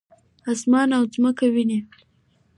[0.51, 1.79] اسمان او مځکه وینې؟